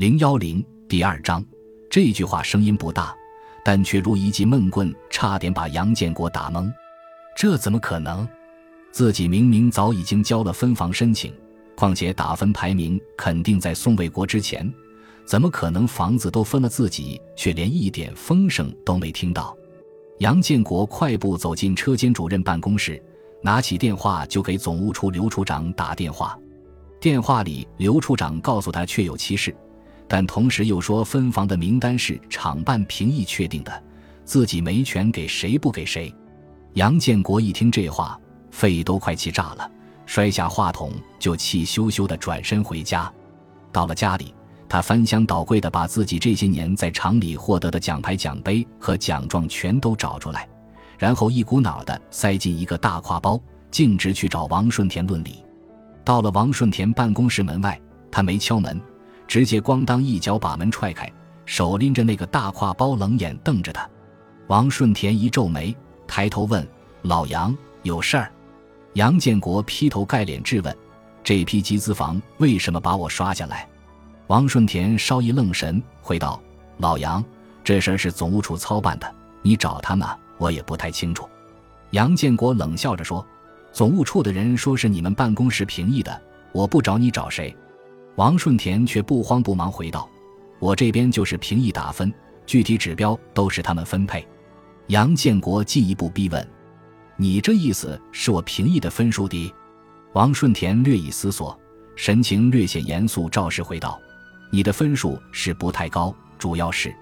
[0.00, 1.44] 零幺零第二章，
[1.90, 3.14] 这句话声音不大，
[3.62, 6.72] 但却如一记闷棍，差点把杨建国打懵。
[7.36, 8.26] 这怎么可能？
[8.92, 11.34] 自己明明早已经交了分房申请，
[11.76, 14.72] 况且打分排名肯定在宋卫国之前，
[15.26, 19.54] 怎么可能房子都分了，自己却连一点风声都没听到？
[20.20, 22.98] 杨建国快步走进车间主任办公室，
[23.42, 26.38] 拿起电话就给总务处刘处长打电话。
[26.98, 29.54] 电话里，刘处长告诉他确有其事。
[30.12, 33.80] 但同时又说，分房的名单是厂办评议确定的，
[34.24, 36.12] 自己没权给谁不给谁。
[36.72, 38.18] 杨建国一听这话，
[38.50, 39.70] 肺都快气炸了，
[40.06, 43.08] 摔下话筒就气羞羞地转身回家。
[43.70, 44.34] 到了家里，
[44.68, 50.48] 他翻箱倒柜地把自己这些年在厂里获得的奖牌、奖杯和奖状全都找出来，
[50.98, 53.40] 然后一股脑地塞进一个大挎包，
[53.70, 55.44] 径直去找王顺田论理。
[56.04, 58.80] 到了王顺田办公室门外，他没敲门。
[59.30, 61.08] 直接咣当一脚把门踹开，
[61.46, 63.88] 手拎着那个大挎包，冷眼瞪着他。
[64.48, 65.72] 王顺田一皱眉，
[66.04, 66.66] 抬头问
[67.02, 68.32] ：“老杨，有事儿？”
[68.94, 70.76] 杨建国劈头盖脸质问
[71.22, 73.68] ：“这批集资房为什么把我刷下来？”
[74.26, 76.42] 王顺田稍一愣神，回道
[76.78, 77.24] ：“老杨，
[77.62, 81.28] 这事儿是总务处操办的，你找他们，我也不太清楚。”
[81.90, 83.24] 杨建国冷笑着说
[83.72, 87.56] ：“总务处的人说是你们办公室评议的，我不找你找谁？”
[88.16, 90.08] 王顺田却不慌不忙回道
[90.58, 92.12] ：“我这边就是评议打分，
[92.44, 94.26] 具体指标都是他们分配。”
[94.88, 96.48] 杨建国进一步逼问
[97.16, 99.52] ：“你这意思是我评议的分数低？”
[100.12, 101.58] 王顺田略一思索，
[101.94, 103.98] 神情略显严肃，照实回道
[104.50, 106.94] ：“你的分数是不太高，主要是……”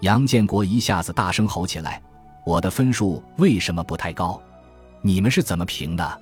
[0.00, 2.02] 杨建国一下子大声吼起来
[2.44, 4.40] ：“我的分数为什么不太高？
[5.00, 6.20] 你们是怎么评的？”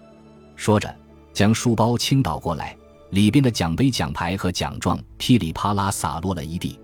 [0.54, 0.94] 说着，
[1.32, 2.76] 将书包倾倒过来。
[3.10, 6.78] 里边的奖杯、奖牌和奖状噼里啪啦洒落了一地，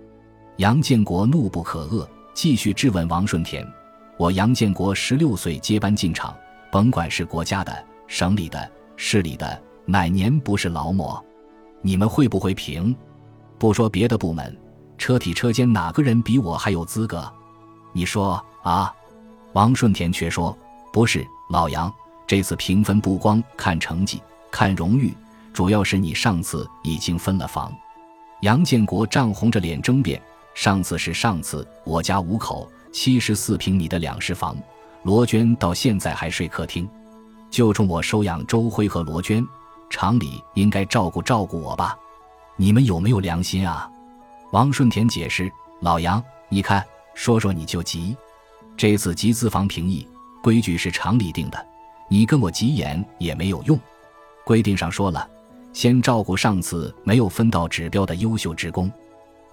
[0.57, 3.65] 杨建国怒不可遏，继续质问王顺田
[4.17, 6.35] ：“我杨建国十六岁接班进厂，
[6.71, 11.23] 甭管是国家的、省里的、市里的，哪年不是劳模？
[11.81, 12.93] 你们会不会评？
[13.57, 14.55] 不说别的部门，
[14.97, 17.31] 车体车间哪个人比我还有资格？
[17.93, 18.93] 你说啊？”
[19.53, 20.55] 王顺田却说
[20.91, 21.91] ：“不是，老杨，
[22.27, 24.21] 这次评分不光看成绩，
[24.51, 25.13] 看荣誉。”
[25.57, 27.75] 主要是你上次已经分了房，
[28.41, 30.21] 杨建国涨红着脸争辩
[30.53, 34.55] ：“上次是上次，我家五口七十四平米的两室房，
[35.01, 36.87] 罗娟到现在还睡客厅，
[37.49, 39.43] 就冲我收养周辉和罗娟，
[39.89, 41.97] 厂里应该照顾照顾我吧？
[42.55, 43.89] 你们有没有良心啊？”
[44.53, 45.51] 王顺田解释
[45.81, 46.85] ：“老杨，你看，
[47.15, 48.15] 说说你就急，
[48.77, 50.07] 这次集资房评议
[50.43, 51.65] 规矩是厂里定的，
[52.07, 53.79] 你跟我急眼也没有用，
[54.45, 55.27] 规定上说了。”
[55.77, 58.91] 先照顾上次没有分到指标的优秀职工，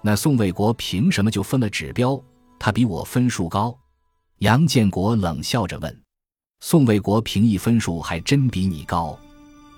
[0.01, 2.19] 那宋卫国凭什么就分了指标？
[2.57, 3.77] 他比我分数高？
[4.39, 6.01] 杨建国冷笑着问
[6.61, 9.15] ：“宋卫国评议分数还真比你高。”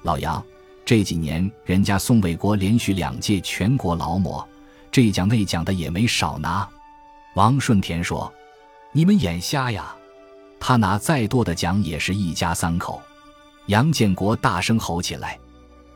[0.04, 0.42] 老杨，
[0.86, 4.48] 这几年人家宋卫国连续两届全国劳模，
[4.90, 6.66] 这奖那奖的也没少拿。
[7.36, 8.34] 王顺田说
[8.96, 9.94] ：“你们眼瞎呀？
[10.62, 13.02] 他拿再多的奖也是一家三口。”
[13.68, 15.38] 杨建国大声吼起来。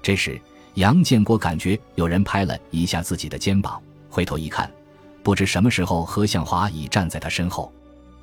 [0.01, 0.39] 这时，
[0.75, 4.69] 杨建国感觉有人拍了一下自己的肩膀，回头一看，
[5.21, 7.71] 不知什么时候何向华已站在他身后。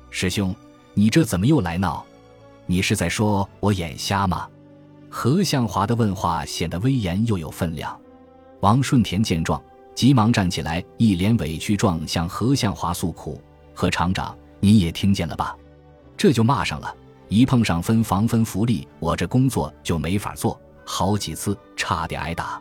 [0.09, 0.53] 师兄，
[0.93, 2.05] 你这怎么又来闹？
[2.65, 4.47] 你是在说我眼瞎吗？
[5.09, 7.97] 何向华的问话显得威严又有分量。
[8.59, 9.61] 王顺田见状，
[9.95, 13.41] 急忙站起来，一脸委屈状向何向华诉苦
[13.73, 15.55] ：“何厂长，您也听见了吧？
[16.17, 16.93] 这就骂上了，
[17.29, 20.59] 一碰上分房分福利，我这工作就没法做。”
[20.91, 22.59] 好几次差点挨打，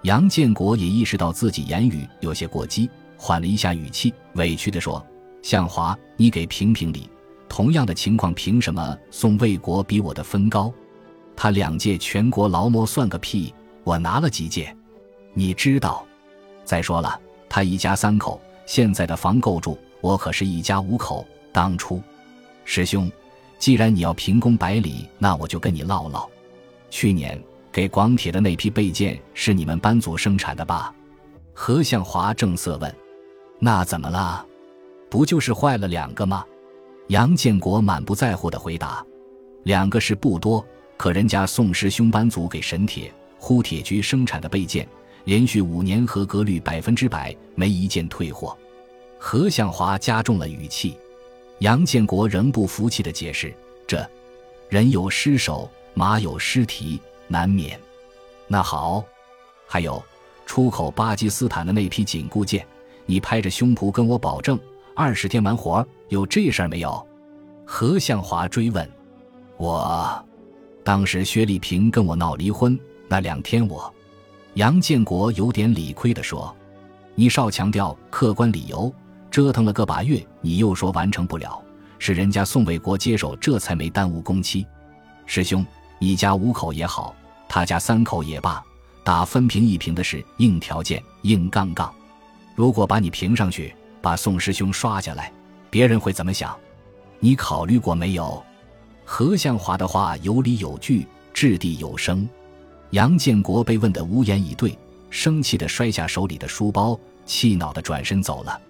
[0.00, 5.06] 杨建国也意识到自己言语有些过激，缓了一下语气，委屈地说
[5.42, 7.10] ：“向华，你给评评理，
[7.46, 10.72] 同样的情况，凭什么宋卫国比我的分高？
[11.36, 13.52] 他两届全国劳模算个屁，
[13.84, 14.74] 我拿了几届？
[15.34, 16.06] 你知道？
[16.64, 21.24] 再说了，他一家三口，现在的房够住，我可是一家五口。
[21.52, 22.02] 当初，
[22.64, 23.12] 师兄，
[23.58, 26.26] 既然你要评功百里，那我就跟你唠唠，
[26.88, 27.38] 去年。”
[27.78, 30.92] 给广铁的那批备件是你们班组生产的吧？
[31.54, 32.92] 何向华正色问。
[33.60, 34.44] 那怎么了？
[35.08, 36.44] 不就是坏了两个吗？
[37.06, 39.06] 杨建国满不在乎的回答。
[39.62, 40.66] 两个是不多，
[40.96, 44.84] 可人家宋师兄班组给沈铁、呼铁局生产的备件，
[45.22, 48.58] 连续五年合格率百分之百，没一件退货。
[49.20, 50.98] 何向华加重了语气。
[51.60, 53.54] 杨建国仍不服气的解释：
[53.86, 54.04] 这，
[54.68, 57.00] 人有失手，马有失蹄。
[57.28, 57.78] 难免。
[58.46, 59.04] 那好，
[59.66, 60.02] 还有，
[60.46, 62.66] 出口巴基斯坦的那批紧固件，
[63.06, 64.58] 你拍着胸脯跟我保证
[64.96, 67.06] 二十天完活，有这事儿没有？
[67.64, 68.90] 何向华追问。
[69.58, 70.24] 我，
[70.82, 73.92] 当时薛丽萍跟我闹离婚那两天，我，
[74.54, 76.54] 杨建国有点理亏的说
[77.14, 78.90] ：“你少强调客观理由，
[79.30, 81.62] 折腾了个把月，你又说完成不了，
[81.98, 84.66] 是人家宋卫国接手，这才没耽误工期。
[85.26, 85.66] 师兄，
[85.98, 87.14] 你家五口也好，
[87.48, 88.62] 他家三口也罢。”
[89.04, 91.90] 打分平一平的是硬条件、硬杠杠。
[92.54, 95.32] 如果把你评上去，把宋师兄刷下来，
[95.70, 96.54] 别人会怎么想？
[97.18, 98.44] 你考虑过没有？
[99.06, 102.28] 何向华的话有理有据，掷地有声。
[102.90, 104.76] 杨建国被问得无言以对，
[105.08, 108.60] 生气地摔下手里的书包，气恼地转身走了。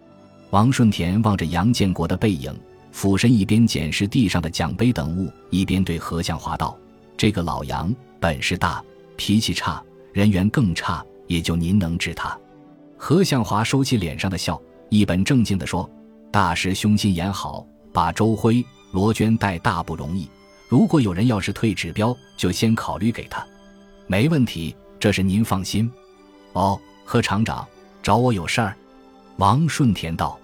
[0.51, 2.57] 王顺田望着杨建国的背影，
[2.93, 6.79] 俯身一边捡拾地上的奖杯等物，一边对何向华道
[7.19, 8.83] ：“这个老杨本事大，
[9.17, 9.83] 脾气差。”
[10.13, 12.37] 人缘更差，也就您能治他。
[12.97, 15.89] 何向华收起脸上的笑，一本正经地说
[16.33, 20.29] ：“大师兄心眼好，把周辉、罗娟带大不容易。
[20.67, 23.47] 如果有人要是退指标，就先考虑给他。
[24.09, 25.89] 没问题，这是您放心。”
[26.55, 27.65] 哦，何厂长
[28.03, 28.77] 找我有事儿。
[29.37, 30.37] 王顺田道。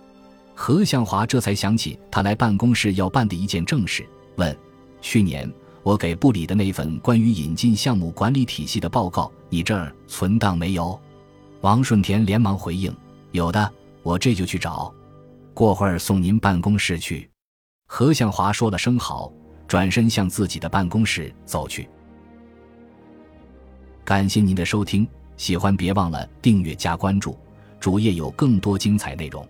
[0.54, 4.06] 何向华这才想起他来办公室要办的一件正事，
[4.36, 4.56] 问
[5.02, 5.52] ：“去年。”
[5.84, 10.98] 我给部里的那份关于引进项目管理体系的报告，你这儿存档没有？
[11.60, 12.92] 王顺田连忙回应
[13.32, 13.70] ：“有的，
[14.02, 14.92] 我这就去找，
[15.52, 17.30] 过会儿送您办公室去。”
[17.86, 19.30] 何向华说了声好，
[19.68, 21.86] 转身向自己的办公室走去。
[24.06, 25.06] 感谢您的收听，
[25.36, 27.38] 喜欢别忘了订阅加关注，
[27.78, 29.46] 主页有更多精彩内容。